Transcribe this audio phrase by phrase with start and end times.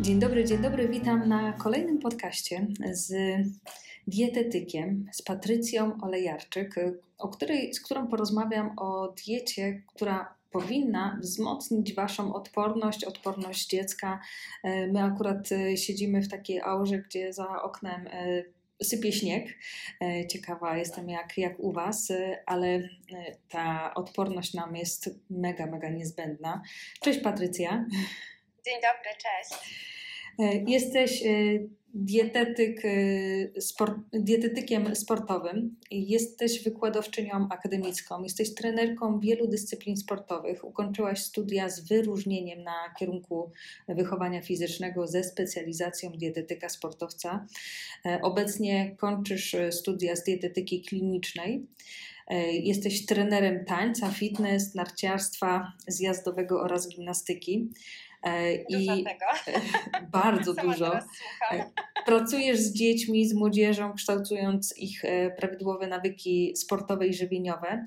[0.00, 0.88] Dzień dobry, dzień dobry.
[0.88, 3.14] Witam na kolejnym podcaście z
[4.06, 6.74] dietetykiem, z Patrycją Olejarczyk,
[7.18, 14.20] o której, z którą porozmawiam o diecie, która powinna wzmocnić Waszą odporność, odporność dziecka.
[14.64, 18.08] My akurat siedzimy w takiej aurze, gdzie za oknem
[18.82, 19.58] sypie śnieg.
[20.30, 22.12] Ciekawa jestem, jak, jak u Was,
[22.46, 22.88] ale
[23.48, 26.62] ta odporność nam jest mega, mega niezbędna.
[27.00, 27.86] Cześć Patrycja.
[28.64, 29.84] Dzień dobry, cześć.
[30.38, 31.28] E, jesteś e,
[31.94, 41.68] dietetyk, e, sport, dietetykiem sportowym, jesteś wykładowczynią akademicką, jesteś trenerką wielu dyscyplin sportowych, ukończyłaś studia
[41.68, 43.50] z wyróżnieniem na kierunku
[43.88, 47.46] wychowania fizycznego ze specjalizacją dietetyka sportowca.
[48.22, 51.66] Obecnie kończysz studia z dietetyki klinicznej.
[52.52, 57.70] Jesteś trenerem tańca, fitness, narciarstwa zjazdowego oraz gimnastyki.
[58.24, 59.26] E, dużo I tego.
[60.10, 60.98] bardzo dużo.
[61.52, 61.70] E,
[62.06, 67.86] pracujesz z dziećmi, z młodzieżą, kształtując ich e, prawidłowe nawyki sportowe i żywieniowe.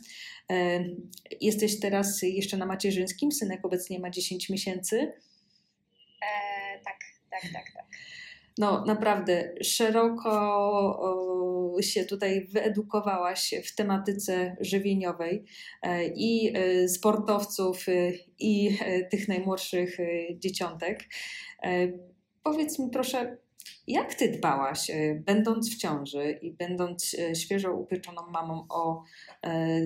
[1.41, 5.13] Jesteś teraz jeszcze na macierzyńskim, synek obecnie ma 10 miesięcy.
[6.21, 6.97] E, tak,
[7.29, 7.86] tak, tak, tak
[8.57, 10.33] no naprawdę szeroko
[11.81, 15.45] się tutaj wyedukowałaś w tematyce żywieniowej
[15.81, 18.77] e, i e, sportowców, e, i
[19.11, 19.97] tych najmłodszych
[20.35, 21.03] dzieciątek.
[22.43, 23.37] Powiedz mi proszę,
[23.87, 29.03] jak ty dbałaś, będąc w ciąży i będąc świeżo upieczoną mamą, o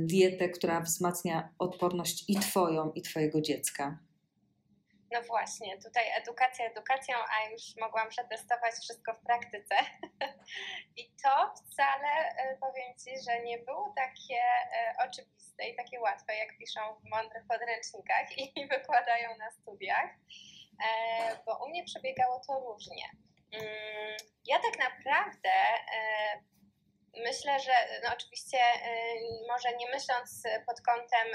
[0.02, 4.00] dietę, która wzmacnia odporność i twoją, i twojego dziecka?
[5.12, 9.76] No właśnie, tutaj edukacja edukacją, a już mogłam przetestować wszystko w praktyce.
[11.02, 14.42] I to wcale, e, powiem Ci, że nie było takie
[14.74, 20.10] e, oczywiste i takie łatwe, jak piszą w mądrych podręcznikach i wykładają na studiach,
[20.86, 23.06] e, bo u mnie przebiegało to różnie.
[23.54, 25.54] Mm, ja tak naprawdę
[27.18, 27.72] myślę, że
[28.04, 28.58] no oczywiście
[29.48, 31.28] może nie myśląc pod kątem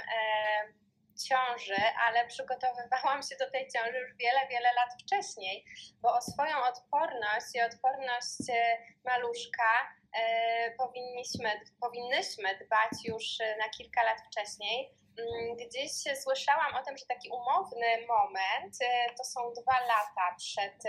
[1.16, 5.64] ciąży, ale przygotowywałam się do tej ciąży już wiele, wiele lat wcześniej,
[6.02, 13.24] bo o swoją odporność i odporność e, maluszka e, powinniśmy, powinnyśmy dbać już
[13.58, 14.90] na kilka lat wcześniej.
[15.18, 15.90] Mm, gdzieś
[16.22, 20.82] słyszałam o tym, że taki umowny moment e, to są dwa lata przed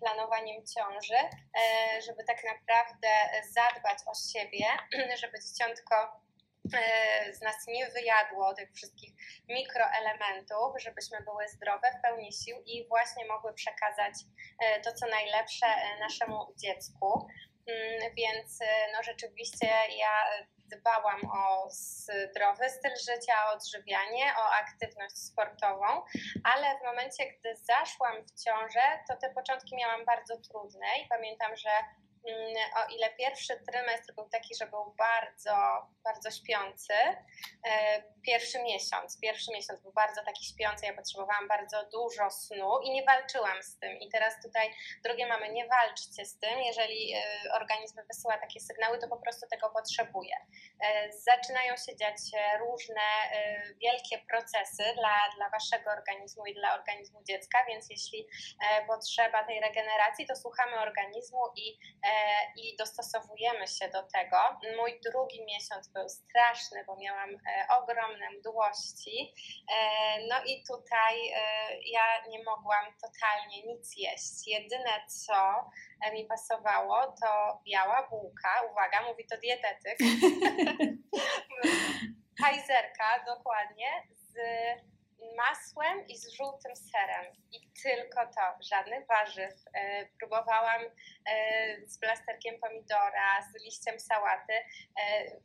[0.00, 1.20] planowaniem ciąży,
[2.06, 3.08] żeby tak naprawdę
[3.50, 4.66] zadbać o siebie,
[5.22, 6.29] żeby dzieciątko E,
[7.32, 9.12] z nas nie wyjadło tych wszystkich
[9.48, 14.14] mikroelementów, żebyśmy były zdrowe w pełni sił i właśnie mogły przekazać
[14.62, 17.28] e, to, co najlepsze e, naszemu dziecku.
[17.66, 18.58] Mm, więc
[18.92, 19.66] no rzeczywiście
[19.96, 20.24] ja
[20.76, 25.86] dbałam o zdrowy styl życia, o odżywianie, o aktywność sportową,
[26.44, 31.56] ale w momencie, gdy zaszłam w ciążę, to te początki miałam bardzo trudne i pamiętam,
[31.56, 31.70] że
[32.76, 35.56] o ile pierwszy trymestr był taki, że był bardzo,
[36.04, 36.94] bardzo śpiący,
[37.64, 42.90] e, pierwszy miesiąc, pierwszy miesiąc był bardzo taki śpiący, ja potrzebowałam bardzo dużo snu i
[42.90, 43.98] nie walczyłam z tym.
[44.00, 47.22] I teraz tutaj, drogie mamy, nie walczcie z tym, jeżeli e,
[47.52, 50.36] organizm wysyła takie sygnały, to po prostu tego potrzebuje.
[50.80, 52.18] E, zaczynają się dziać
[52.60, 53.00] różne
[53.80, 58.26] wielkie procesy dla, dla waszego organizmu i dla organizmu dziecka, więc jeśli
[58.86, 61.78] potrzeba tej regeneracji, to słuchamy organizmu i
[62.56, 64.36] i dostosowujemy się do tego.
[64.76, 69.34] Mój drugi miesiąc był straszny, bo miałam e, ogromne mdłości.
[69.72, 71.14] E, no i tutaj
[71.86, 74.46] ja nie mogłam totalnie nic jeść.
[74.46, 75.70] Jedyne co
[76.12, 78.62] mi pasowało to biała bułka.
[78.70, 79.98] Uwaga, mówi to dietetyk.
[82.42, 84.36] Kajzerka dokładnie z
[85.36, 87.24] masłem i z żółtym serem.
[87.52, 89.54] I tylko to, żadnych warzyw.
[89.74, 94.52] E, próbowałam e, z plasterkiem pomidora, z liściem sałaty.
[94.52, 94.64] E,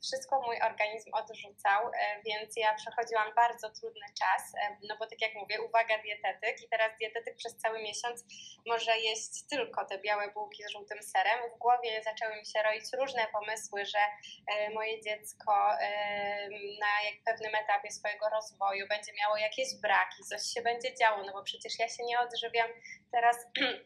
[0.03, 1.92] wszystko mój organizm odrzucał,
[2.25, 4.54] więc ja przechodziłam bardzo trudny czas,
[4.89, 8.24] no bo tak jak mówię, uwaga dietetyk i teraz dietetyk przez cały miesiąc
[8.65, 11.39] może jeść tylko te białe bułki z żółtym serem.
[11.56, 14.00] W głowie zaczęły mi się roić różne pomysły, że
[14.74, 15.54] moje dziecko
[16.80, 21.33] na jak pewnym etapie swojego rozwoju będzie miało jakieś braki, coś się będzie działo, no
[21.33, 22.69] bo przecież ja się nie odżywiam
[23.12, 23.38] teraz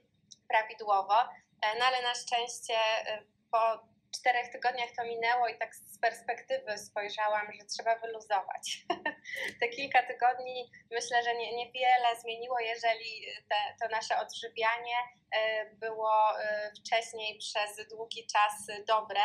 [0.50, 1.22] prawidłowo,
[1.62, 6.78] e, no ale na szczęście e, po czterech tygodniach to minęło i tak z perspektywy
[6.78, 8.86] spojrzałam, że trzeba wyluzować.
[9.60, 14.96] te kilka tygodni myślę, że nie, niewiele zmieniło, jeżeli te, to nasze odżywianie
[15.36, 19.22] e, było e, wcześniej przez długi czas dobre,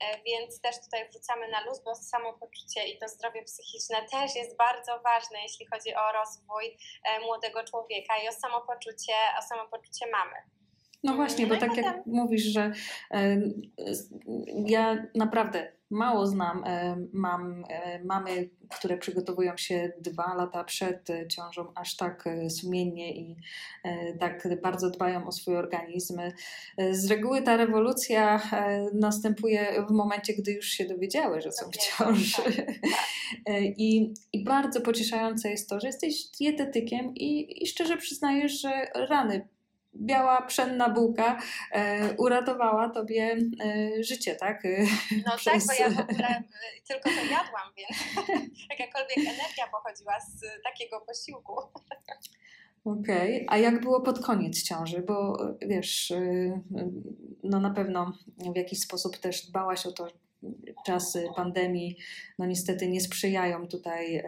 [0.00, 4.56] e, więc też tutaj wrzucamy na luz, bo samopoczucie i to zdrowie psychiczne też jest
[4.56, 6.78] bardzo ważne, jeśli chodzi o rozwój
[7.22, 10.53] młodego człowieka i o samopoczucie, o samopoczucie mamy.
[11.04, 12.72] No właśnie, bo no tak jak mówisz, że
[14.66, 16.64] ja naprawdę mało znam
[17.12, 23.36] mam, e, mamy, które przygotowują się dwa lata przed ciążą, aż tak e, sumiennie i
[23.84, 26.20] e, tak bardzo dbają o swój organizm.
[26.90, 28.40] Z reguły ta rewolucja
[28.92, 32.42] następuje w momencie, gdy już się dowiedziały, że są w ciąży.
[32.42, 32.66] Tak, tak.
[33.76, 39.48] I, I bardzo pocieszające jest to, że jesteś dietetykiem i, i szczerze przyznajesz, że rany
[39.96, 41.38] biała pszenna bułka
[41.72, 44.62] e, uratowała tobie e, życie, tak?
[45.26, 45.66] No Przez...
[45.66, 46.44] tak, bo ja w ogóle e,
[46.88, 47.90] tylko to jadłam, więc
[48.70, 51.52] jakakolwiek energia pochodziła z takiego posiłku.
[52.84, 53.46] Okej, okay.
[53.48, 55.02] a jak było pod koniec ciąży?
[55.02, 56.12] Bo wiesz,
[57.42, 58.12] no na pewno
[58.52, 60.06] w jakiś sposób też dbałaś o to,
[60.86, 61.96] czasy pandemii,
[62.38, 64.22] no niestety nie sprzyjają tutaj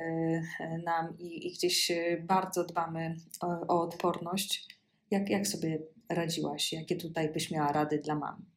[0.85, 4.76] nam i, i gdzieś bardzo dbamy o, o odporność.
[5.11, 6.73] Jak, jak sobie radziłaś?
[6.73, 8.57] Jakie tutaj byś miała rady dla mam?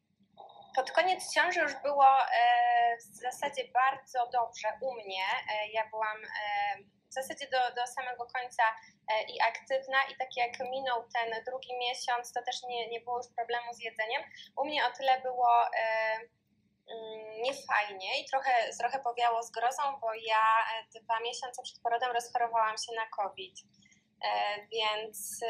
[0.76, 5.24] Pod koniec ciąży już było e, w zasadzie bardzo dobrze u mnie.
[5.52, 6.28] E, ja byłam e,
[7.10, 8.62] w zasadzie do, do samego końca
[9.34, 13.26] i aktywna i tak jak minął ten drugi miesiąc, to też nie, nie było już
[13.36, 14.22] problemu z jedzeniem.
[14.56, 20.44] U mnie o tyle było mm, niefajnie i trochę, trochę powiało z grozą, bo ja
[21.02, 23.54] dwa miesiące przed porodem rozchorowałam się na COVID.
[24.72, 25.40] Więc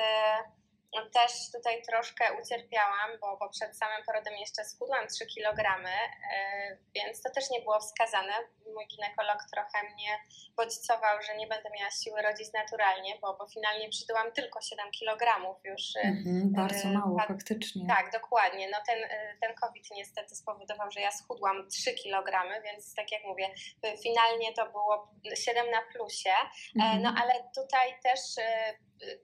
[1.13, 7.23] też tutaj troszkę ucierpiałam, bo, bo przed samym porodem jeszcze schudłam 3 kg, e, więc
[7.23, 8.33] to też nie było wskazane.
[8.75, 10.19] Mój ginekolog trochę mnie
[10.57, 15.57] bodźcował, że nie będę miała siły rodzić naturalnie, bo, bo finalnie przytyłam tylko 7 kg
[15.65, 15.83] już.
[15.97, 17.87] Mhm, bardzo mało, faktycznie.
[17.87, 18.69] Tak, dokładnie.
[18.71, 23.25] No ten, e, ten COVID niestety spowodował, że ja schudłam 3 kg, więc tak jak
[23.25, 23.55] mówię,
[24.03, 26.35] finalnie to było 7 na plusie.
[26.77, 27.03] Mhm.
[27.03, 28.21] No ale tutaj też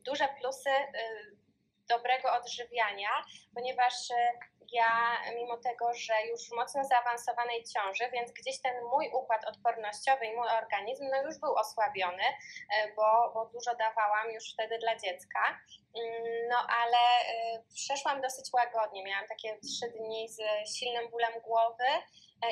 [0.04, 0.70] duże plusy
[1.88, 3.10] dobrego odżywiania,
[3.54, 4.32] ponieważ e,
[4.72, 10.26] ja, mimo tego, że już w mocno zaawansowanej ciąży, więc gdzieś ten mój układ odpornościowy
[10.26, 14.96] i mój organizm no już był osłabiony, e, bo, bo dużo dawałam już wtedy dla
[14.96, 15.40] dziecka.
[15.98, 19.04] Mm, no ale e, przeszłam dosyć łagodnie.
[19.04, 20.40] Miałam takie trzy dni z
[20.78, 21.84] silnym bólem głowy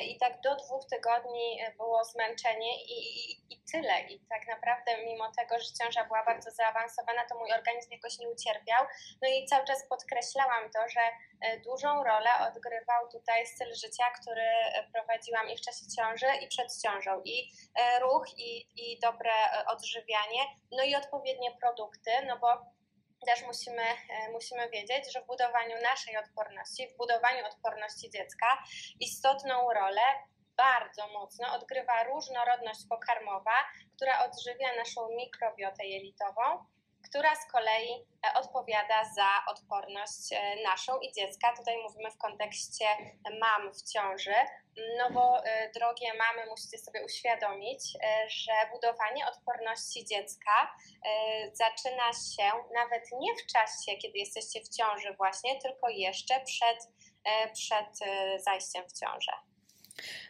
[0.03, 2.97] i tak do dwóch tygodni było zmęczenie i,
[3.31, 4.01] i, i tyle.
[4.01, 8.29] I tak naprawdę, mimo tego, że ciąża była bardzo zaawansowana, to mój organizm jakoś nie
[8.29, 8.85] ucierpiał.
[9.21, 11.01] No i cały czas podkreślałam to, że
[11.41, 16.47] e, dużą rolę odgrywał tutaj styl życia, który e, prowadziłam i w czasie ciąży, i
[16.47, 17.21] przed ciążą.
[17.25, 19.31] I e, ruch, i, i dobre
[19.67, 22.47] odżywianie, no i odpowiednie produkty, no bo
[23.25, 23.85] też musimy,
[24.31, 28.63] musimy wiedzieć, że w budowaniu naszej odporności, w budowaniu odporności dziecka
[28.99, 30.01] istotną rolę
[30.57, 33.57] bardzo mocno odgrywa różnorodność pokarmowa,
[33.95, 36.65] która odżywia naszą mikrobiotę jelitową,
[37.09, 37.89] która z kolei
[38.27, 41.53] e, odpowiada za odporność e, naszą i dziecka.
[41.57, 42.85] Tutaj mówimy w kontekście
[43.41, 44.35] mam w ciąży,
[44.97, 47.81] no bo e, drogie mamy, musicie sobie uświadomić,
[48.27, 50.75] że budowanie odporności dziecka
[51.53, 56.79] zaczyna się nawet nie w czasie, kiedy jesteście w ciąży właśnie, tylko jeszcze przed,
[57.53, 59.31] przed zajściem w ciążę.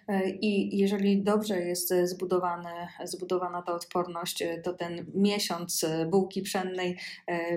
[0.08, 6.42] E, I jeżeli dobrze jest zbudowane, zbudowana ta odporność, e, to ten miesiąc e, bułki
[6.42, 6.98] pszennej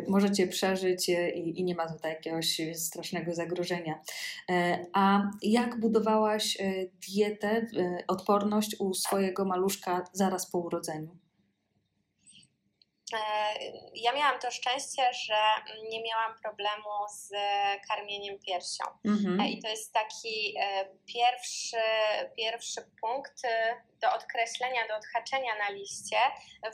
[0.08, 4.00] możecie przeżyć i, i nie ma tutaj jakiegoś strasznego zagrożenia.
[4.92, 6.58] A jak budowałaś
[7.08, 7.66] dietę,
[8.08, 11.27] odporność u swojego maluszka zaraz po urodzeniu?
[13.14, 13.18] E,
[13.94, 15.38] ja miałam to szczęście, że
[15.90, 17.30] nie miałam problemu z
[17.88, 18.84] karmieniem piersią.
[19.04, 19.40] Mhm.
[19.40, 21.76] E, I to jest taki e, pierwszy,
[22.36, 23.42] pierwszy punkt
[24.00, 26.16] do odkreślenia, do odhaczenia na liście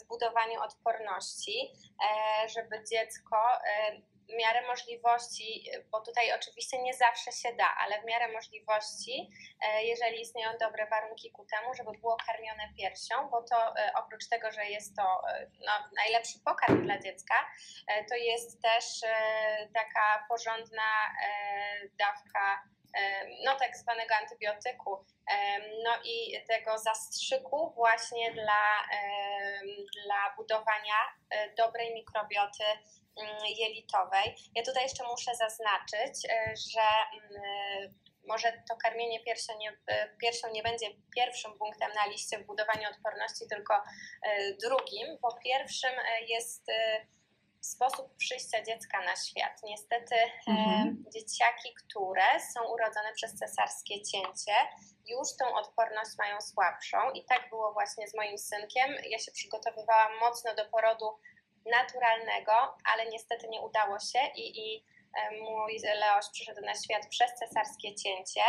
[0.02, 1.70] w budowaniu odporności,
[2.54, 3.36] żeby dziecko
[4.34, 9.84] w miarę możliwości, bo tutaj oczywiście nie zawsze się da, ale w miarę możliwości, e,
[9.84, 14.52] jeżeli istnieją dobre warunki ku temu, żeby było karmione piersią, bo to e, oprócz tego,
[14.52, 17.34] że jest to e, no, najlepszy pokarm dla dziecka,
[18.08, 18.84] to jest też
[19.74, 21.14] taka porządna
[21.98, 22.62] dawka
[23.44, 25.04] no, tak zwanego antybiotyku,
[25.84, 28.88] no i tego zastrzyku właśnie dla,
[30.04, 30.94] dla budowania
[31.56, 32.64] dobrej mikrobioty
[33.20, 34.36] Mm, jelitowej.
[34.54, 37.94] Ja tutaj jeszcze muszę zaznaczyć, e, że mm,
[38.26, 39.76] może to karmienie piersią nie,
[40.20, 43.82] piersią nie będzie pierwszym punktem na liście w budowaniu odporności, tylko
[44.62, 45.18] drugim.
[45.22, 45.92] Po pierwszym
[46.28, 46.66] jest
[47.64, 49.62] sposób przyjścia dziecka na świat.
[49.64, 50.14] Niestety
[50.48, 51.04] mhm.
[51.14, 54.52] dzieciaki, które są urodzone przez cesarskie cięcie,
[55.06, 58.94] już tą odporność mają słabszą i tak było właśnie z moim synkiem.
[59.10, 61.18] Ja się przygotowywałam mocno do porodu
[61.66, 62.52] naturalnego,
[62.92, 64.84] ale niestety nie udało się i, i
[65.40, 68.42] mój Leoś przyszedł na świat przez cesarskie cięcie.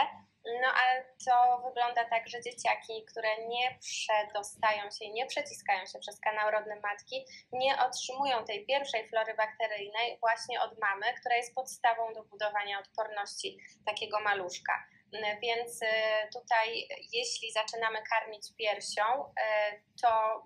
[0.46, 6.20] No ale to wygląda tak, że dzieciaki, które nie przedostają się, nie przeciskają się przez
[6.20, 12.14] kanał rodny matki, nie otrzymują tej pierwszej flory bakteryjnej właśnie od mamy, która jest podstawą
[12.14, 14.74] do budowania odporności takiego maluszka.
[15.42, 15.86] Więc y,
[16.34, 20.44] tutaj, jeśli zaczynamy karmić piersią, y, to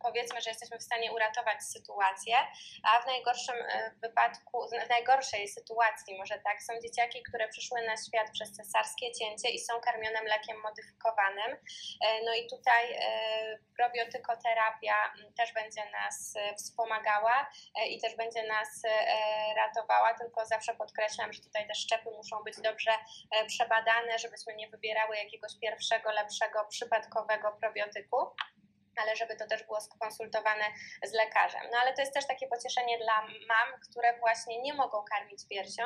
[0.00, 2.36] powiedzmy, że jesteśmy w stanie uratować sytuację,
[2.82, 7.96] a w najgorszym e, wypadku, w najgorszej sytuacji może tak, są dzieciaki, które przyszły na
[7.96, 11.52] świat przez cesarskie cięcie i są karmione mlekiem modyfikowanym.
[12.06, 17.50] E, no i tutaj e, probiotykoterapia też będzie nas wspomagała
[17.88, 18.82] i też będzie nas
[19.56, 22.90] ratowała, tylko zawsze podkreślam, że tutaj te szczepy muszą być dobrze
[23.46, 28.16] przebadane, żebyśmy nie wybierały jakiegoś pierwszego, lepszego, przypadkowego probiotyku
[29.02, 30.64] ale żeby to też było skonsultowane
[31.04, 31.62] z lekarzem.
[31.72, 35.82] No ale to jest też takie pocieszenie dla mam, które właśnie nie mogą karmić piersią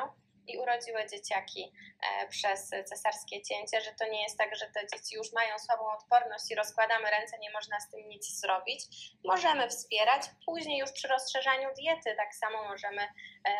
[0.47, 1.71] i urodziły dzieciaki
[2.21, 5.83] e, przez cesarskie cięcie, że to nie jest tak, że te dzieci już mają słabą
[5.91, 8.81] odporność i rozkładamy ręce, nie można z tym nic zrobić.
[9.25, 13.55] Możemy wspierać, później już przy rozszerzaniu diety tak samo możemy e,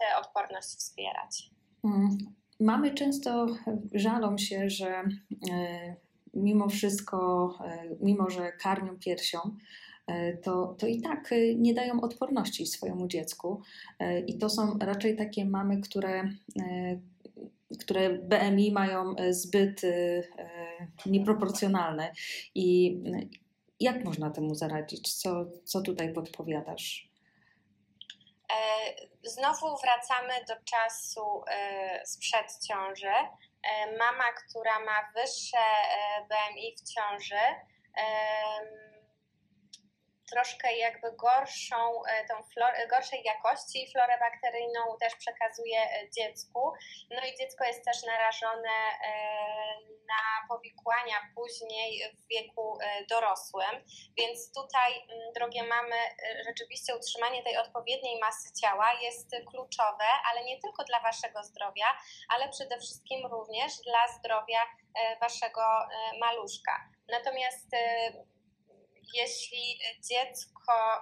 [0.00, 1.50] tę odporność wspierać.
[1.84, 2.18] Mm.
[2.60, 3.46] Mamy często
[3.94, 5.04] żalą się, że
[5.50, 5.96] e,
[6.38, 9.38] mimo wszystko, e, mimo że karmią piersią,
[10.06, 13.62] e, to, to i tak e, nie dają odporności swojemu dziecku.
[14.26, 16.28] I to są raczej takie mamy, które,
[17.80, 19.82] które BMI mają zbyt
[21.06, 22.12] nieproporcjonalne.
[22.54, 22.98] I
[23.80, 25.14] jak można temu zaradzić?
[25.22, 27.08] Co, co tutaj podpowiadasz?
[29.22, 31.20] Znowu wracamy do czasu
[32.04, 33.12] sprzed ciąży
[33.98, 37.40] mama, która ma wyższe e, BMI w ciąży,
[40.30, 46.72] troszkę jakby gorszą, e, tą florę, gorszej jakości florę bakteryjną też przekazuje e, dziecku.
[47.10, 49.10] No i dziecko jest też narażone e,
[50.08, 52.78] na powikłania później w wieku
[53.10, 53.84] dorosłym.
[54.16, 55.96] Więc tutaj, drogie mamy,
[56.46, 61.86] rzeczywiście utrzymanie tej odpowiedniej masy ciała jest kluczowe, ale nie tylko dla waszego zdrowia,
[62.28, 64.60] ale przede wszystkim również dla zdrowia
[65.20, 65.62] waszego
[66.20, 66.88] maluszka.
[67.08, 67.70] Natomiast
[69.14, 71.00] jeśli dziecko,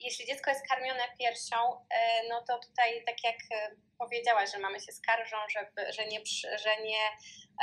[0.00, 1.56] jeśli dziecko jest karmione piersią,
[1.90, 6.20] e, no to tutaj tak jak e, powiedziałaś, że mamy się skarżą, żeby, że, nie,
[6.64, 7.04] że nie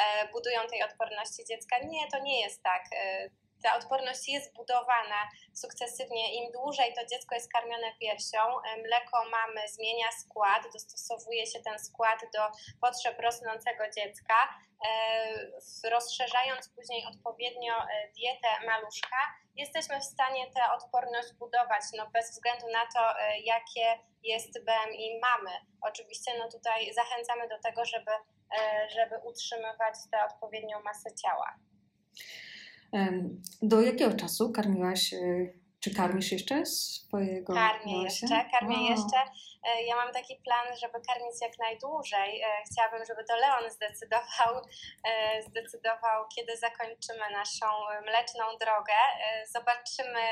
[0.02, 1.80] e, budują tej odporności dziecka.
[1.80, 2.84] Nie, to nie jest tak
[3.64, 6.34] ta odporność jest budowana sukcesywnie.
[6.34, 8.40] Im dłużej to dziecko jest karmione piersią,
[8.86, 12.40] mleko mamy zmienia skład, dostosowuje się ten skład do
[12.82, 14.36] potrzeb rosnącego dziecka,
[15.92, 17.74] rozszerzając później odpowiednio
[18.16, 19.18] dietę maluszka,
[19.56, 25.20] jesteśmy w stanie tę odporność budować, no bez względu na to, e, jakie jest BMI
[25.22, 25.52] mamy.
[25.82, 28.12] Oczywiście no tutaj zachęcamy do tego, żeby,
[28.58, 31.56] e, żeby utrzymywać tę odpowiednią masę ciała.
[33.62, 35.18] Do jakiego czasu karmiłaś, e,
[35.84, 38.90] czy karmisz jeszcze swojego Karmię jeszcze, karmię o.
[38.92, 39.18] jeszcze.
[39.88, 42.32] Ja mam taki plan, żeby karmić jak najdłużej.
[42.72, 44.52] Chciałabym, żeby to Leon zdecydował,
[45.48, 47.66] zdecydował, kiedy zakończymy naszą
[48.08, 49.00] mleczną drogę.
[49.56, 50.26] Zobaczymy,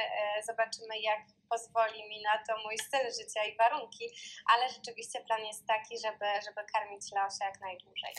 [0.47, 4.05] zobaczymy jak pozwoli mi na to mój styl życia i warunki,
[4.51, 8.13] ale rzeczywiście plan jest taki, żeby, żeby karmić Leosia jak najdłużej.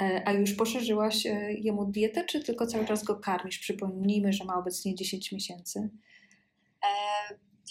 [0.00, 3.58] E, a już poszerzyłaś e, jemu dietę, czy tylko cały czas go karmisz?
[3.58, 5.90] Przypomnijmy, że ma obecnie 10 miesięcy.
[6.84, 6.88] E,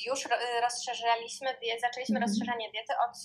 [0.05, 0.27] już
[0.61, 2.21] rozszerzaliśmy, zaczęliśmy mhm.
[2.21, 3.17] rozszerzanie diety od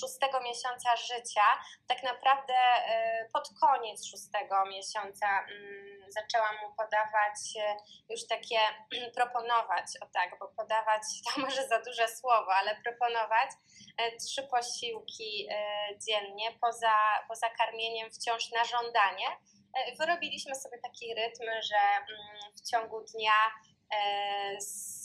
[0.00, 1.46] szóstego miesiąca życia.
[1.88, 2.54] Tak naprawdę
[3.32, 7.38] pod koniec szóstego miesiąca mm, zaczęłam mu podawać
[8.08, 8.58] już takie,
[9.18, 13.50] proponować, o tak, bo podawać to może za duże słowo, ale proponować
[14.26, 15.48] trzy posiłki
[16.06, 19.26] dziennie poza, poza karmieniem wciąż na żądanie.
[19.98, 23.75] Wyrobiliśmy sobie taki rytm, że mm, w ciągu dnia E,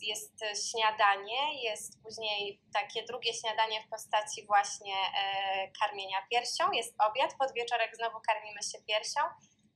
[0.01, 0.39] jest
[0.71, 7.95] śniadanie, jest później takie drugie śniadanie w postaci właśnie e, karmienia piersią, jest obiad, podwieczorek
[7.95, 9.21] znowu karmimy się piersią,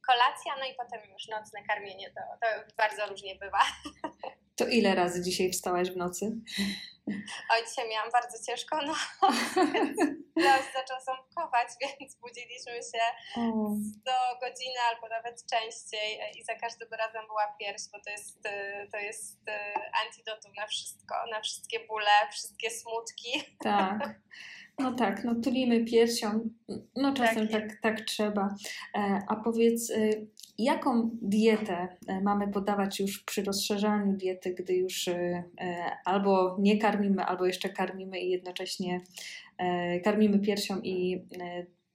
[0.07, 2.47] kolacja, no i potem już nocne karmienie, to, to
[2.77, 3.62] bardzo różnie bywa.
[4.55, 6.31] To ile razy dzisiaj wstałaś w nocy?
[7.51, 8.97] Oj, dzisiaj miałam bardzo ciężką noc,
[9.74, 9.97] więc
[10.77, 13.03] zaczął ząbkować, więc budziliśmy się
[14.05, 18.43] do godziny albo nawet częściej i za każdym razem była pierś, bo to jest,
[18.91, 19.39] to jest
[20.05, 23.43] antidotum na wszystko, na wszystkie bóle, wszystkie smutki.
[23.59, 24.15] Tak.
[24.79, 26.50] No tak, no tulimy piersią,
[26.95, 28.55] no czasem tak, tak, tak trzeba.
[28.95, 35.07] E, a powiedz, y, jaką dietę e, mamy podawać już przy rozszerzaniu diety, gdy już
[35.07, 39.01] y, e, albo nie karmimy, albo jeszcze karmimy i jednocześnie
[40.03, 41.27] karmimy piersią i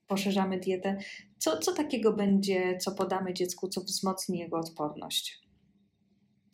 [0.07, 0.97] poszerzamy dietę?
[1.37, 5.39] Co, co takiego będzie, co podamy dziecku, co wzmocni jego odporność?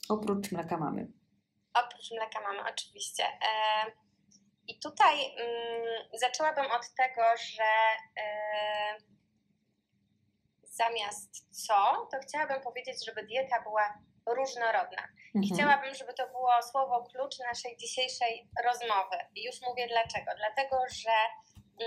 [0.10, 1.08] Oprócz mleka mamy.
[1.74, 3.24] Oprócz mleka mamy, oczywiście.
[4.68, 7.64] I tutaj mm, zaczęłabym od tego, że
[8.18, 9.17] yy,
[10.78, 11.32] zamiast
[11.66, 15.04] co, to chciałabym powiedzieć, żeby dieta była różnorodna.
[15.36, 15.44] Mhm.
[15.44, 19.18] I chciałabym, żeby to było słowo klucz naszej dzisiejszej rozmowy.
[19.36, 20.32] I już mówię dlaczego.
[20.38, 21.18] Dlatego, że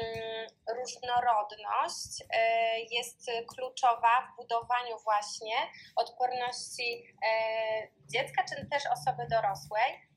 [0.01, 0.47] mm,
[0.79, 2.27] różnorodność y,
[2.91, 5.57] jest kluczowa w budowaniu właśnie
[5.97, 10.10] odporności y, dziecka, czy też osoby dorosłej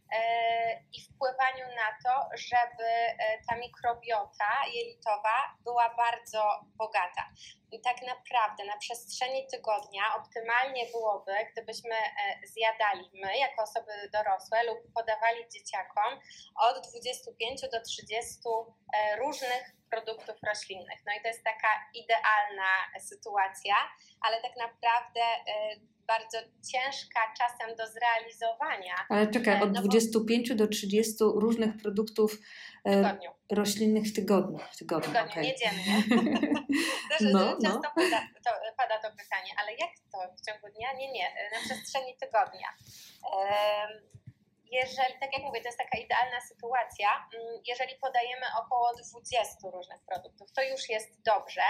[0.94, 3.16] i wpływaniu na to, żeby e,
[3.50, 6.44] ta mikrobiota jelitowa była bardzo
[6.76, 7.30] bogata.
[7.72, 14.64] I tak naprawdę na przestrzeni tygodnia optymalnie byłoby, gdybyśmy e, zjadali my, jako osoby dorosłe,
[14.64, 16.20] lub podawali dzieciakom
[16.56, 18.40] od 25 do 30
[19.18, 21.00] różnych produktów roślinnych.
[21.08, 23.76] No i to jest taka idealna sytuacja,
[24.22, 25.22] ale tak naprawdę
[26.08, 26.38] bardzo
[26.72, 28.96] ciężka czasem do zrealizowania.
[29.10, 30.56] Ale czekaj, od no 25 bo...
[30.56, 32.38] do 30 różnych produktów
[32.88, 33.18] e,
[33.52, 34.60] roślinnych w tygodniu.
[34.72, 35.44] W tygodniu, tygodniu okay.
[35.44, 36.04] nie dziennie.
[37.10, 37.82] Też no, często no.
[37.96, 40.94] Pada, to, pada to pytanie, ale jak to w ciągu dnia?
[40.94, 42.68] Nie, nie, na przestrzeni tygodnia.
[44.74, 50.02] Jeżeli, tak jak mówię, to jest taka idealna sytuacja, mm, jeżeli podajemy około 20 różnych
[50.06, 51.62] produktów, to już jest dobrze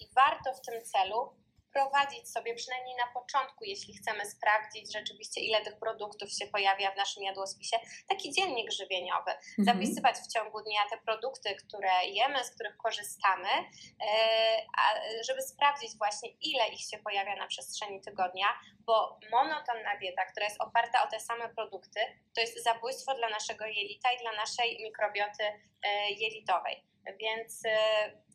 [0.00, 1.41] i warto w tym celu
[1.72, 6.96] wprowadzić sobie przynajmniej na początku, jeśli chcemy sprawdzić rzeczywiście, ile tych produktów się pojawia w
[6.96, 7.76] naszym jadłospisie,
[8.08, 9.30] taki dziennik żywieniowy.
[9.30, 9.44] Mhm.
[9.58, 16.28] Zapisywać w ciągu dnia te produkty, które jemy, z których korzystamy, e, żeby sprawdzić właśnie,
[16.40, 18.46] ile ich się pojawia na przestrzeni tygodnia,
[18.80, 22.00] bo monotonna dieta, która jest oparta o te same produkty,
[22.34, 25.44] to jest zabójstwo dla naszego jelita i dla naszej mikrobioty
[25.82, 26.84] e, jelitowej.
[27.20, 27.76] Więc e,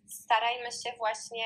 [0.08, 1.46] starajmy się właśnie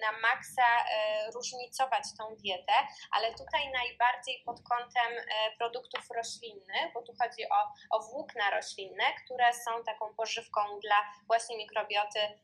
[0.00, 2.72] na maksa e, różnicować tą dietę,
[3.10, 7.60] ale tutaj najbardziej pod kątem e, produktów roślinnych, bo tu chodzi o,
[7.96, 12.38] o włókna roślinne, które są taką pożywką dla właśnie mikrobioty mm,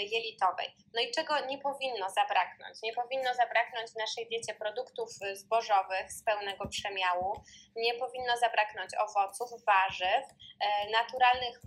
[0.00, 0.76] jelitowej.
[0.94, 2.82] No i czego nie powinno zabraknąć?
[2.82, 7.42] Nie powinno zabraknąć w naszej diecie produktów zbożowych z pełnego przemiału,
[7.76, 10.24] nie powinno zabraknąć owoców, warzyw,
[10.60, 11.60] e, naturalnych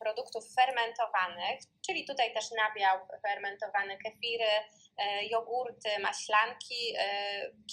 [0.00, 4.50] produktów fermentowanych, czyli tutaj też nabiał fermentowane kefiry,
[5.30, 7.04] jogurty, maślanki, e,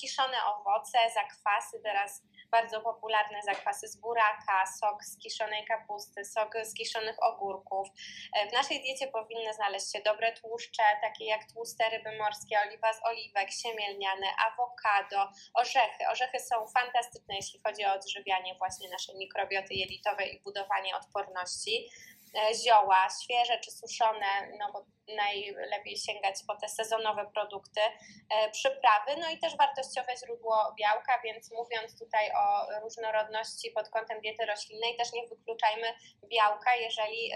[0.02, 6.74] kiszone owoce, zakwasy, teraz bardzo popularne zakwasy z buraka, sok z kiszonej kapusty, sok z
[6.74, 7.88] kiszonych ogórków.
[8.34, 12.94] E, w naszej diecie powinny znaleźć się dobre tłuszcze, takie jak tłuste ryby morskie, oliwa
[12.94, 16.04] z oliwek, siemielniane, awokado, orzechy.
[16.12, 21.90] Orzechy są fantastyczne, jeśli chodzi o odżywianie właśnie naszej mikrobioty jelitowej i budowanie odporności.
[22.36, 24.86] E, zioła, świeże czy suszone, no bo
[25.16, 31.52] najlepiej sięgać po te sezonowe produkty, e, przyprawy, no i też wartościowe źródło białka, więc
[31.52, 35.88] mówiąc tutaj o różnorodności pod kątem diety roślinnej, też nie wykluczajmy
[36.28, 37.32] białka, jeżeli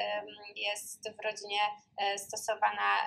[0.55, 1.61] jest w rodzinie
[1.97, 2.97] e, stosowana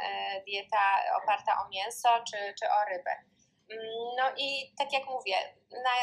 [0.46, 3.31] dieta oparta o mięso czy, czy o rybę.
[4.16, 5.36] No i tak jak mówię,
[5.72, 5.94] na,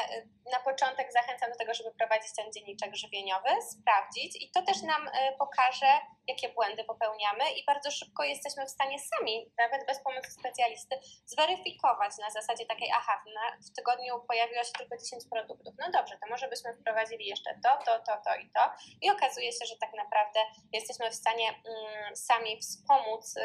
[0.51, 5.07] na początek zachęcam do tego, żeby prowadzić ten dzienniczek żywieniowy, sprawdzić i to też nam
[5.07, 10.31] e, pokaże, jakie błędy popełniamy i bardzo szybko jesteśmy w stanie sami, nawet bez pomocy
[10.31, 15.73] specjalisty, zweryfikować na zasadzie takiej, aha, na, w tygodniu pojawiło się tylko 10 produktów.
[15.79, 18.61] No dobrze, to może byśmy wprowadzili jeszcze to, to, to, to i to
[19.01, 20.39] i okazuje się, że tak naprawdę
[20.73, 23.41] jesteśmy w stanie mm, sami wspomóc y,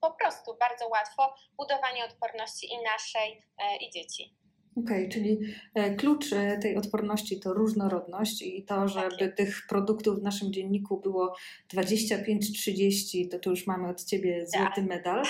[0.00, 4.34] po prostu bardzo łatwo budowanie odporności i naszej, e, i dzieci.
[4.76, 5.38] Okej, okay, czyli
[5.74, 10.22] e, klucz e, tej odporności to różnorodność i to, tak żeby tak tych produktów w
[10.22, 11.36] naszym dzienniku było
[11.74, 14.86] 25-30, to tu już mamy od Ciebie złoty tak.
[14.86, 15.22] medal.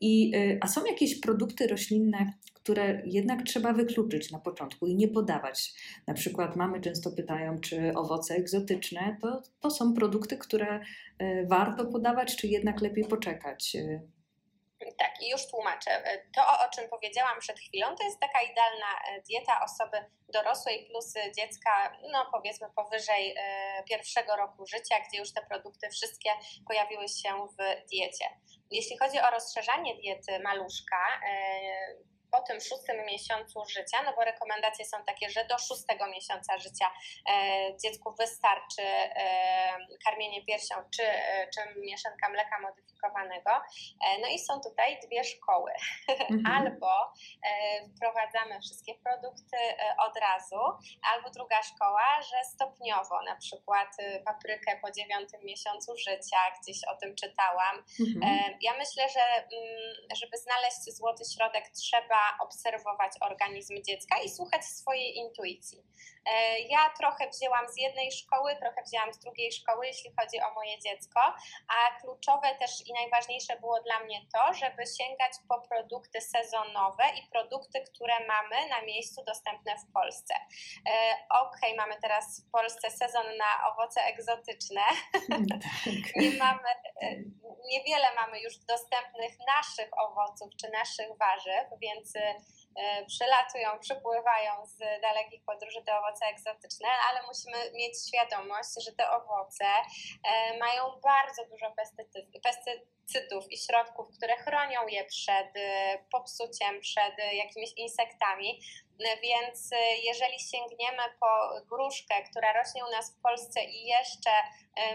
[0.00, 2.32] I, a są jakieś produkty roślinne,
[2.66, 5.72] które jednak trzeba wykluczyć na początku i nie podawać.
[6.06, 10.80] Na przykład mamy często pytają, czy owoce egzotyczne to, to są produkty, które
[11.18, 13.76] e, warto podawać, czy jednak lepiej poczekać?
[14.98, 15.90] Tak, i już tłumaczę.
[16.34, 19.96] To, o czym powiedziałam przed chwilą, to jest taka idealna e, dieta osoby
[20.28, 26.30] dorosłej plus dziecka, no powiedzmy powyżej e, pierwszego roku życia, gdzie już te produkty wszystkie
[26.68, 28.24] pojawiły się w diecie.
[28.70, 34.84] Jeśli chodzi o rozszerzanie diety maluszka, e, po tym szóstym miesiącu życia, no bo rekomendacje
[34.84, 36.86] są takie, że do szóstego miesiąca życia
[37.30, 43.50] e, dziecku wystarczy e, karmienie piersią czy, e, czy mieszanka mleka modyfikowanego.
[44.22, 45.72] No i są tutaj dwie szkoły.
[46.08, 46.46] Mhm.
[46.56, 47.12] albo
[47.96, 49.56] wprowadzamy wszystkie produkty
[49.98, 50.60] od razu,
[51.12, 53.88] albo druga szkoła, że stopniowo, na przykład
[54.24, 57.84] paprykę po dziewiątym miesiącu życia, gdzieś o tym czytałam.
[58.00, 58.58] Mhm.
[58.60, 65.16] Ja myślę, że mm, żeby znaleźć złoty środek, trzeba obserwować organizm dziecka i słuchać swojej
[65.16, 65.84] intuicji.
[66.26, 70.54] E, ja trochę wzięłam z jednej szkoły, trochę wzięłam z drugiej szkoły, jeśli chodzi o
[70.54, 71.20] moje dziecko,
[71.68, 77.30] a kluczowe też i najważniejsze było dla mnie to, żeby sięgać po produkty sezonowe i
[77.32, 80.34] produkty, które mamy na miejscu dostępne w Polsce.
[80.88, 84.82] E, ok, mamy teraz w Polsce sezon na owoce egzotyczne.
[85.28, 86.16] Tak.
[86.22, 86.68] Nie mamy,
[87.02, 87.16] e,
[87.68, 92.12] niewiele mamy już dostępnych naszych owoców czy naszych warzyw, więc
[92.76, 99.10] E, przylatują, przypływają z dalekich podróży te owoce egzotyczne, ale musimy mieć świadomość, że te
[99.10, 101.74] owoce e, mają bardzo dużo
[102.42, 108.60] pestycydów i środków, które chronią je przed e, popsuciem, przed jakimiś insektami.
[109.22, 109.70] Więc
[110.02, 114.30] jeżeli sięgniemy po gruszkę, która rośnie u nas w Polsce i jeszcze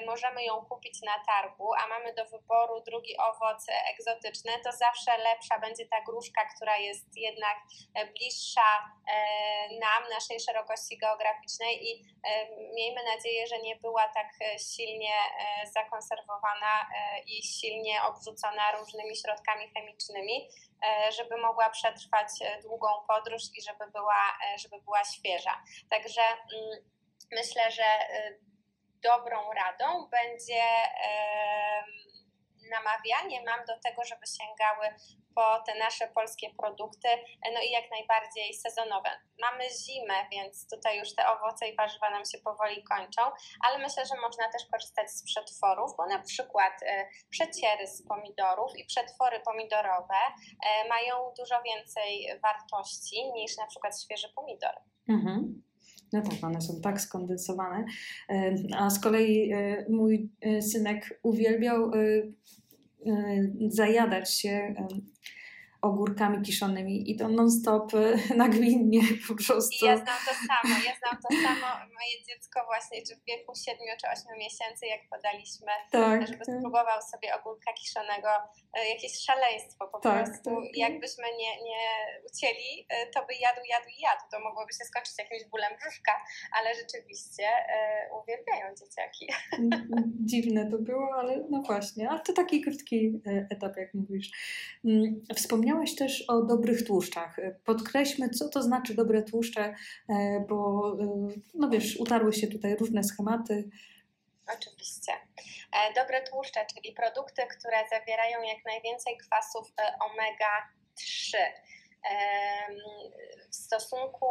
[0.06, 5.60] możemy ją kupić na targu, a mamy do wyboru drugi owoc egzotyczny, to zawsze lepsza
[5.60, 7.58] będzie ta gruszka, która jest jednak
[7.94, 8.70] E, bliższa
[9.08, 14.28] e, nam, naszej szerokości geograficznej i e, miejmy nadzieję, że nie była tak
[14.74, 15.14] silnie
[15.74, 16.90] zakonserwowana
[17.28, 20.50] i silnie obrzucona różnymi środkami chemicznymi,
[21.18, 22.28] żeby mogła przetrwać
[22.64, 25.62] długą podróż i żeby była, żeby była świeża.
[25.90, 26.92] Także mm,
[27.32, 27.84] myślę, że
[29.04, 30.64] dobrą radą będzie
[32.72, 34.86] namawianie mam do tego, żeby sięgały
[35.36, 37.08] po te nasze polskie produkty,
[37.54, 39.10] no i jak najbardziej sezonowe.
[39.42, 43.22] Mamy zimę, więc tutaj już te owoce i warzywa nam się powoli kończą,
[43.66, 48.72] ale myślę, że można też korzystać z przetworów, bo na przykład e, przeciery z pomidorów
[48.78, 50.22] i przetwory pomidorowe
[50.66, 54.76] e, mają dużo więcej wartości niż na przykład świeży pomidor.
[55.10, 55.64] Mhm.
[56.14, 57.86] No tak, one są tak skondensowane.
[58.30, 59.52] E, a z kolei
[59.90, 60.30] mój
[60.62, 61.92] synek uwielbiał
[63.70, 64.76] zajadać się
[65.82, 69.86] ogórkami kiszonymi i to non-stop e, nagminnie po prostu.
[69.86, 71.68] I ja znam to samo, ja znam to samo.
[71.98, 76.56] Moje dziecko właśnie, czy w wieku 7 czy 8 miesięcy, jak podaliśmy, tak, żeby tak.
[76.56, 78.30] spróbował sobie ogórka kiszonego,
[78.78, 80.50] e, jakieś szaleństwo po tak, prostu.
[80.56, 80.78] Tak.
[80.86, 81.82] Jakbyśmy nie, nie
[82.28, 84.24] ucięli, e, to by jadł, jadł i jadł.
[84.32, 86.14] To mogłoby się skończyć jakimś bólem brzuszka,
[86.58, 87.48] ale rzeczywiście
[88.20, 89.26] uwielbiają dzieciaki.
[90.32, 92.10] Dziwne to było, ale no właśnie.
[92.10, 94.30] A to taki krótki etap, jak mówisz.
[94.86, 97.38] Mm, wspomniałam Wspomniałaś też o dobrych tłuszczach.
[97.66, 99.76] Podkreślmy, co to znaczy dobre tłuszcze,
[100.10, 103.70] e, bo e, no wiesz, utarły się tutaj różne schematy.
[104.58, 105.12] Oczywiście.
[105.72, 111.38] E, dobre tłuszcze, czyli produkty, które zawierają jak najwięcej kwasów omega-3.
[113.52, 114.26] W stosunku,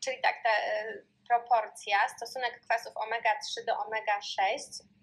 [0.00, 0.50] czyli tak, ta
[1.28, 4.97] proporcja, stosunek kwasów omega-3 do omega-6 E,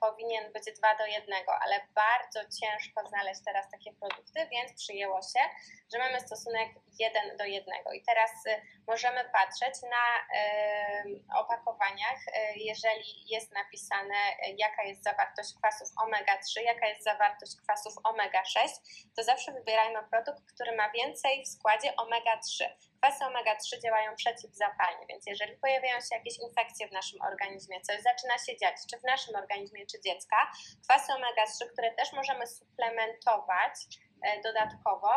[0.00, 5.40] powinien być 2 do 1, ale bardzo ciężko znaleźć teraz takie produkty, więc przyjęło się,
[5.92, 6.68] że mamy stosunek
[6.98, 7.74] 1 do 1.
[7.94, 10.04] I teraz y, możemy patrzeć na
[11.38, 17.94] opakowaniach, y, jeżeli jest napisane, y, jaka jest zawartość kwasów omega-3, jaka jest zawartość kwasów
[18.04, 18.68] omega-6,
[19.16, 22.64] to zawsze wybierajmy produkt, który ma więcej w składzie omega-3.
[23.00, 28.38] Kwasy omega-3 działają przeciwzapalnie, więc jeżeli pojawiają się jakieś infekcje w naszym organizmie, coś zaczyna
[28.38, 30.36] się dziać, czy w naszym organizmie, czy dziecka,
[30.84, 33.74] kwasy omega-3, które też możemy suplementować,
[34.22, 35.08] E, dodatkowo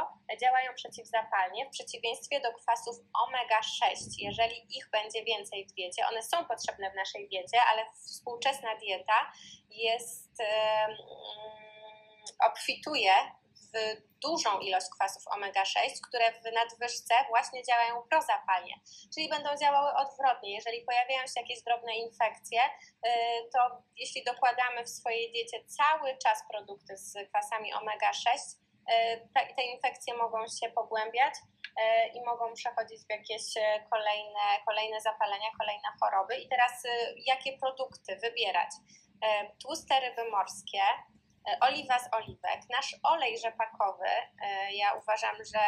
[0.41, 3.95] działają przeciwzapalnie, w przeciwieństwie do kwasów omega-6.
[4.17, 9.31] Jeżeli ich będzie więcej w diecie, one są potrzebne w naszej diecie, ale współczesna dieta
[9.69, 10.31] jest,
[12.39, 13.13] obfituje
[13.71, 18.75] w dużą ilość kwasów omega-6, które w nadwyżce właśnie działają prozapalnie,
[19.13, 20.53] czyli będą działały odwrotnie.
[20.55, 23.09] Jeżeli pojawiają się jakieś drobne infekcje, y,
[23.53, 23.59] to
[23.97, 30.17] jeśli dokładamy w swojej diecie cały czas produkty z kwasami omega-6, E, te, te infekcje
[30.17, 31.33] mogą się pogłębiać
[31.81, 33.43] e, i mogą przechodzić w jakieś
[33.89, 36.35] kolejne, kolejne zapalenia, kolejne choroby.
[36.35, 36.83] I teraz
[37.25, 38.69] jakie produkty wybierać?
[39.61, 40.81] Tłuste ryby morskie,
[41.61, 44.07] oliwa z oliwek, nasz olej rzepakowy.
[44.71, 45.59] Ja uważam, że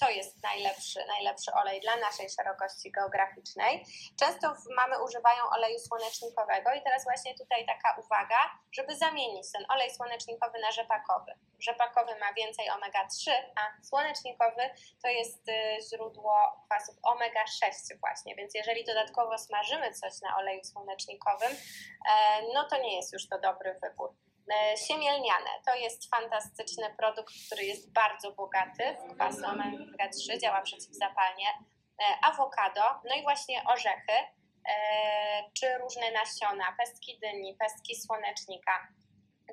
[0.00, 3.84] to jest najlepszy, najlepszy olej dla naszej szerokości geograficznej.
[4.20, 8.36] Często mamy używają oleju słonecznikowego i teraz właśnie tutaj taka uwaga,
[8.72, 11.32] żeby zamienić ten olej słonecznikowy na rzepakowy.
[11.60, 14.70] Rzepakowy ma więcej omega-3, a słonecznikowy
[15.02, 15.52] to jest y,
[15.90, 22.78] źródło kwasów omega-6 właśnie, więc jeżeli dodatkowo smażymy coś na oleju słonecznikowym, e, no to
[22.78, 24.25] nie jest już to dobry wybór.
[24.54, 31.46] E, siemielniane to jest fantastyczny produkt, który jest bardzo bogaty w kwas omega-3, działa przeciwzapalnie.
[31.48, 38.88] E, awokado, no i właśnie orzechy, e, czy różne nasiona, pestki dyni, pestki słonecznika.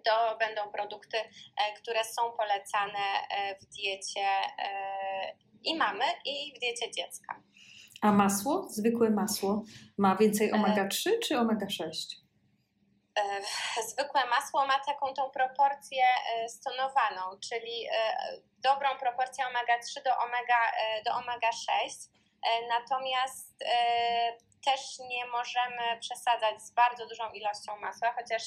[0.06, 1.17] To będą produkty,
[1.82, 3.27] które są polecane
[3.62, 4.27] w diecie
[5.63, 7.41] i mamy, i w diecie dziecka.
[8.01, 9.63] A masło, zwykłe masło,
[9.97, 12.22] ma więcej omega-3 czy omega-6?
[13.15, 13.41] E,
[13.84, 18.15] zwykłe masło ma taką tą proporcję e, stonowaną, czyli e,
[18.58, 20.71] dobrą proporcję omega-3 do omega,
[21.06, 21.97] do omega 6.
[22.69, 23.63] Natomiast
[24.65, 28.43] też nie możemy przesadzać z bardzo dużą ilością masła, chociaż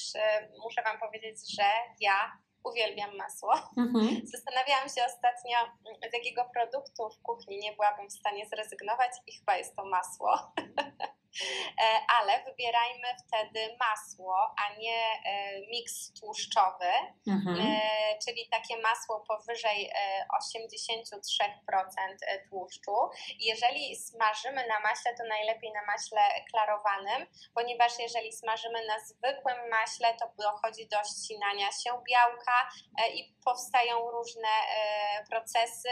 [0.63, 1.63] muszę Wam powiedzieć, że
[1.99, 3.53] ja uwielbiam masło.
[3.77, 4.21] Mhm.
[4.33, 5.57] Zastanawiałam się ostatnio,
[6.09, 10.37] z jakiego produktu w kuchni nie byłabym w stanie zrezygnować i chyba jest to masło.
[11.81, 16.91] E, ale wybierajmy wtedy masło, a nie e, miks tłuszczowy,
[17.27, 17.57] mhm.
[17.59, 17.79] E,
[18.25, 19.91] czyli takie masło powyżej
[20.41, 21.49] 83%
[22.49, 22.95] tłuszczu.
[23.39, 26.21] Jeżeli smażymy na maśle, to najlepiej na maśle
[26.51, 32.69] klarowanym, ponieważ jeżeli smażymy na zwykłym maśle, to dochodzi do ścinania się białka
[33.13, 34.49] i powstają różne
[35.29, 35.89] procesy,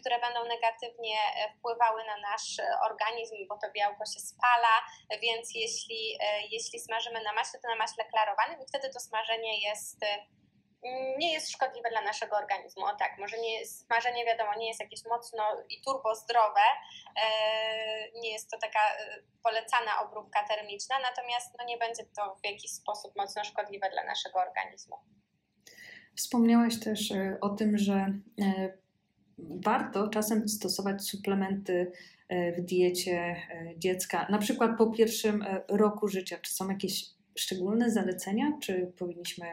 [0.00, 1.18] które będą negatywnie
[1.58, 2.56] wpływały na nasz
[2.90, 4.85] organizm, bo to białko się spala,
[5.22, 9.68] więc jeśli, e, jeśli smażymy na maśle, to na maśle klarowanym i wtedy to smażenie
[9.68, 10.06] jest e,
[11.18, 12.84] nie jest szkodliwe dla naszego organizmu.
[12.84, 16.60] O tak, może nie smażenie wiadomo nie jest jakieś mocno i turbo zdrowe,
[17.22, 18.80] e, nie jest to taka
[19.42, 24.38] polecana obróbka termiczna, natomiast no, nie będzie to w jakiś sposób mocno szkodliwe dla naszego
[24.38, 24.96] organizmu.
[26.16, 28.06] Wspomniałaś też o tym, że
[29.38, 31.92] warto czasem stosować suplementy
[32.30, 36.38] w diecie e, dziecka, na przykład po pierwszym e, roku życia?
[36.42, 37.04] Czy są jakieś
[37.38, 39.46] szczególne zalecenia, czy powinniśmy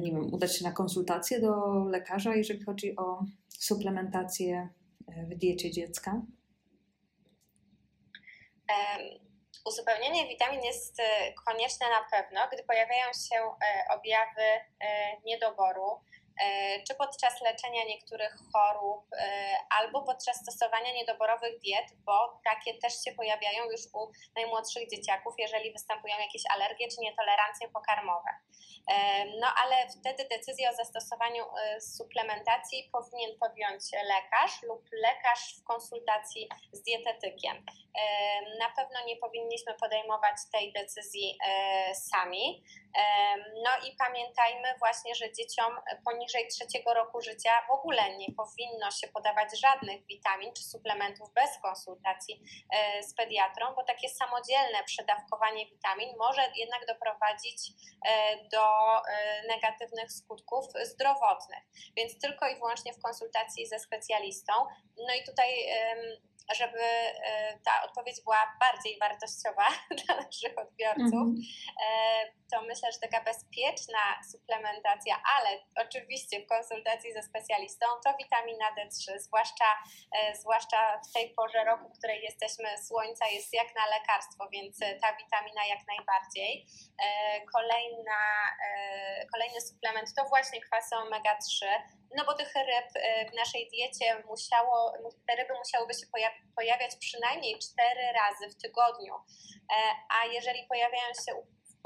[0.00, 4.68] nie wiem, udać się na konsultację do lekarza, jeżeli chodzi o suplementację
[5.08, 6.22] w diecie dziecka?
[9.66, 10.96] Uzupełnienie witamin jest
[11.46, 13.36] konieczne na pewno, gdy pojawiają się
[13.90, 14.42] objawy
[15.26, 16.17] niedoboru, E,
[16.86, 23.12] czy podczas leczenia niektórych chorób, e, albo podczas stosowania niedoborowych diet, bo takie też się
[23.12, 28.30] pojawiają już u najmłodszych dzieciaków, jeżeli występują jakieś alergie czy nietolerancje pokarmowe.
[28.90, 31.44] E, no ale wtedy decyzję o zastosowaniu
[31.80, 37.66] suplementacji powinien podjąć lekarz lub lekarz w konsultacji z dietetykiem.
[38.58, 41.38] Na pewno nie powinniśmy podejmować tej decyzji
[41.94, 42.64] sami.
[43.64, 49.08] No i pamiętajmy właśnie, że dzieciom poniżej trzeciego roku życia w ogóle nie powinno się
[49.08, 56.08] podawać żadnych witamin czy suplementów bez konsultacji e, z pediatrą, bo takie samodzielne przedawkowanie witamin
[56.18, 57.72] może jednak doprowadzić
[58.08, 61.64] e, do e, negatywnych skutków zdrowotnych.
[61.96, 64.52] Więc tylko i wyłącznie w konsultacji ze specjalistą.
[64.96, 65.48] No i tutaj
[66.54, 66.78] żeby
[67.64, 69.66] ta odpowiedź była bardziej wartościowa
[70.04, 71.42] dla naszych odbiorców, -hmm.
[72.52, 73.98] to myślę, że taka bezpieczna
[74.32, 79.70] suplementacja, ale oczywiście w konsultacji ze specjalistą, to witamina D3, zwłaszcza,
[80.16, 84.78] e, zwłaszcza w tej porze roku, w której jesteśmy, słońca jest jak na lekarstwo, więc
[85.02, 86.66] ta witamina jak najbardziej.
[87.54, 88.20] Kolejna,
[89.32, 91.66] kolejny suplement to właśnie kwasy omega-3,
[92.16, 92.88] no bo tych ryb
[93.30, 94.92] w naszej diecie musiało,
[95.26, 96.06] te ryby musiałyby się
[96.56, 99.74] pojawiać przynajmniej cztery razy w tygodniu, e,
[100.08, 101.32] a jeżeli pojawiają się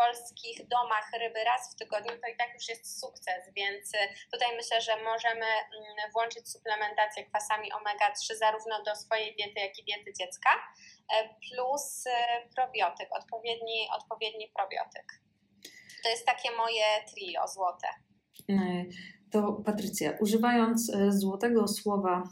[0.03, 3.99] polskich domach ryby raz w tygodniu, to i tak już jest sukces, więc e,
[4.33, 9.85] tutaj myślę, że możemy mm, włączyć suplementację kwasami omega-3 zarówno do swojej diety, jak i
[9.85, 10.51] diety dziecka,
[11.15, 12.05] e, plus
[12.57, 15.07] probiotyk, odpowiedni, odpowiedni probiotyk.
[16.03, 16.85] To jest takie moje
[17.15, 17.89] trio złote.
[19.33, 22.23] To Patrycja, używając złotego słowa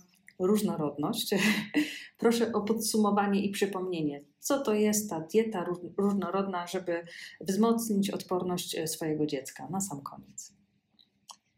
[0.40, 1.34] różnorodność.
[2.18, 5.64] Proszę o podsumowanie i przypomnienie, co to jest ta dieta
[5.98, 7.04] różnorodna, żeby
[7.40, 10.52] wzmocnić odporność e, swojego dziecka na sam koniec.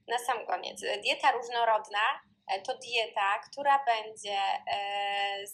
[0.09, 0.81] Na sam koniec.
[0.81, 1.99] Dieta różnorodna
[2.47, 4.38] e, to dieta, która będzie
[4.73, 5.47] e,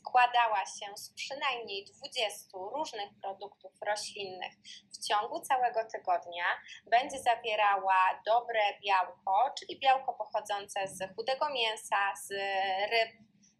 [0.00, 4.52] składała się z przynajmniej 20 różnych produktów roślinnych
[4.92, 6.44] w ciągu całego tygodnia.
[6.86, 12.30] Będzie zawierała dobre białko, czyli białko pochodzące z chudego mięsa, z
[12.90, 13.12] ryb,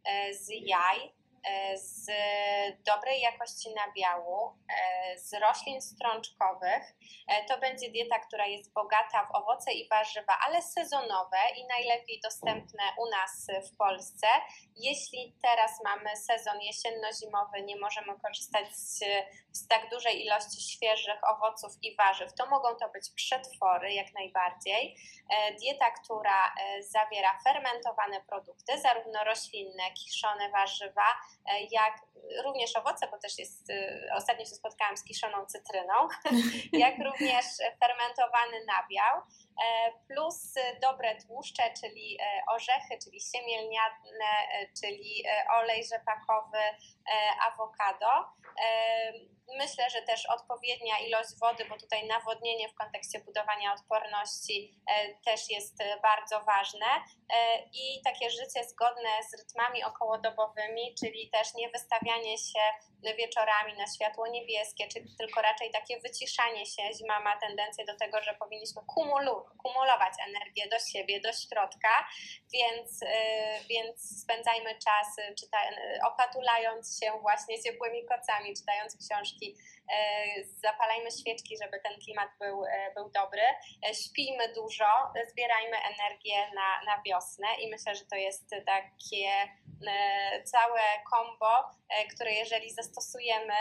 [0.04, 1.17] e, z jaj,
[1.74, 2.10] z
[2.86, 6.82] dobrej jakości nabiału, e, z roślin strączkowych.
[7.28, 12.20] E, to będzie dieta, która jest bogata w owoce i warzywa, ale sezonowe i najlepiej
[12.24, 14.26] dostępne u nas w Polsce.
[14.76, 18.98] Jeśli teraz mamy sezon jesienno-zimowy, nie możemy korzystać z,
[19.52, 24.96] z tak dużej ilości świeżych owoców i warzyw, to mogą to być przetwory jak najbardziej.
[25.60, 31.27] Dieta, która zawiera fermentowane produkty, zarówno roślinne, kiszone warzywa, E,
[31.70, 32.00] jak
[32.44, 35.94] również owoce, bo też jest, e, ostatnio się spotkałam z kiszoną cytryną,
[36.84, 37.44] jak również
[37.80, 39.22] fermentowany nabiał, e,
[40.08, 42.18] plus dobre tłuszcze, czyli
[42.48, 44.32] orzechy, czyli siemielniane,
[44.82, 46.58] czyli olej rzepakowy,
[47.52, 48.24] awokado.
[49.58, 54.74] Myślę, że też odpowiednia ilość wody, bo tutaj nawodnienie w kontekście budowania odporności
[55.24, 56.86] też jest bardzo ważne
[57.72, 62.60] i takie życie zgodne z rytmami okołodobowymi, czyli też nie wystawianie się
[63.16, 66.82] wieczorami na światło niebieskie, czyli tylko raczej takie wyciszanie się.
[66.98, 72.08] Zima ma tendencję do tego, że powinniśmy kumulu, kumulować energię do siebie, do środka,
[72.52, 73.00] więc,
[73.68, 75.58] więc spędzajmy czas czyta,
[76.06, 79.56] opatulając się właśnie ciepłymi kocami, czytając książki,
[80.56, 82.62] zapalajmy świeczki, żeby ten klimat był,
[82.94, 83.42] był dobry,
[84.04, 89.48] śpijmy dużo, zbierajmy energię na, na wiosnę i myślę, że to jest takie
[90.44, 90.80] całe
[91.10, 91.70] kombo,
[92.14, 93.54] które jeżeli zastosujemy,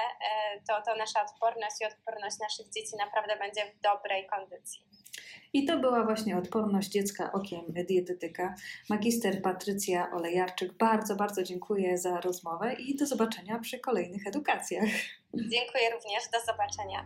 [0.67, 4.96] to, to nasza odporność i odporność naszych dzieci naprawdę będzie w dobrej kondycji.
[5.53, 8.55] I to była właśnie odporność dziecka okiem dietetyka.
[8.89, 14.89] Magister Patrycja Olejarczyk, bardzo, bardzo dziękuję za rozmowę i do zobaczenia przy kolejnych edukacjach.
[15.33, 17.05] Dziękuję również, do zobaczenia.